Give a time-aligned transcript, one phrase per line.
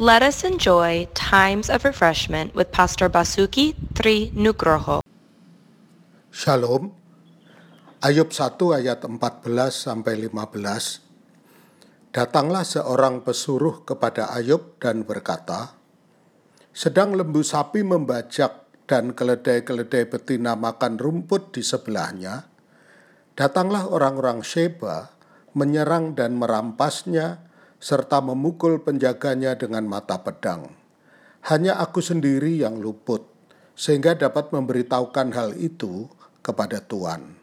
[0.00, 5.04] Let us enjoy times of refreshment with Pastor Basuki Tri Nugroho.
[6.32, 6.88] Shalom.
[8.00, 9.20] Ayub 1 ayat 14
[9.68, 12.16] sampai 15.
[12.16, 15.76] Datanglah seorang pesuruh kepada Ayub dan berkata,
[16.72, 22.48] Sedang lembu sapi membajak dan keledai-keledai betina makan rumput di sebelahnya,
[23.36, 25.12] datanglah orang-orang Sheba
[25.52, 27.49] menyerang dan merampasnya
[27.80, 30.68] serta memukul penjaganya dengan mata pedang.
[31.48, 33.24] Hanya aku sendiri yang luput,
[33.72, 36.04] sehingga dapat memberitahukan hal itu
[36.44, 37.40] kepada Tuhan.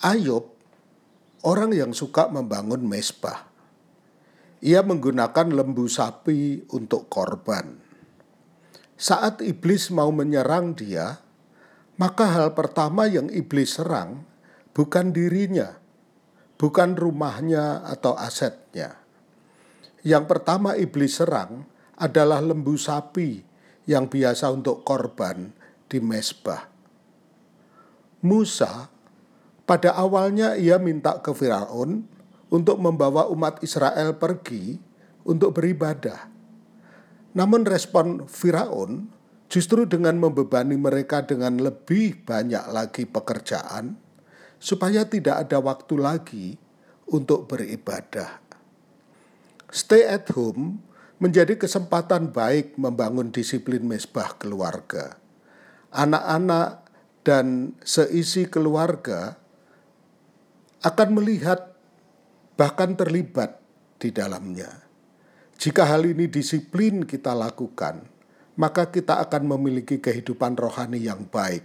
[0.00, 0.48] Ayub,
[1.44, 3.44] orang yang suka membangun mesbah.
[4.64, 7.76] Ia menggunakan lembu sapi untuk korban.
[8.96, 11.20] Saat iblis mau menyerang dia,
[11.96, 14.24] maka hal pertama yang iblis serang
[14.76, 15.79] bukan dirinya,
[16.60, 19.00] bukan rumahnya atau asetnya.
[20.04, 21.64] Yang pertama iblis serang
[21.96, 23.40] adalah lembu sapi
[23.88, 25.56] yang biasa untuk korban
[25.88, 26.68] di mesbah.
[28.20, 28.92] Musa
[29.64, 32.04] pada awalnya ia minta ke Firaun
[32.52, 34.76] untuk membawa umat Israel pergi
[35.24, 36.28] untuk beribadah.
[37.32, 39.08] Namun respon Firaun
[39.48, 43.96] justru dengan membebani mereka dengan lebih banyak lagi pekerjaan,
[44.60, 46.48] supaya tidak ada waktu lagi
[47.08, 48.38] untuk beribadah.
[49.72, 50.84] Stay at home
[51.16, 55.16] menjadi kesempatan baik membangun disiplin mesbah keluarga.
[55.90, 56.86] Anak-anak
[57.24, 59.40] dan seisi keluarga
[60.80, 61.76] akan melihat
[62.54, 63.60] bahkan terlibat
[64.00, 64.68] di dalamnya.
[65.60, 68.00] Jika hal ini disiplin kita lakukan,
[68.56, 71.64] maka kita akan memiliki kehidupan rohani yang baik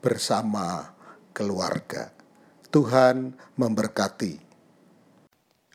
[0.00, 0.96] bersama
[1.34, 2.10] keluarga.
[2.70, 4.38] Tuhan memberkati.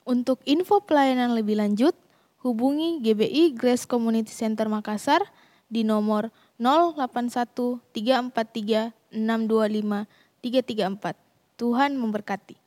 [0.06, 1.98] Untuk info pelayanan lebih lanjut,
[2.46, 5.26] hubungi GBI Grace Community Center Makassar
[5.66, 6.30] di nomor
[6.62, 10.08] 081 343 625
[10.40, 11.60] 334.
[11.60, 12.65] Tuhan memberkati.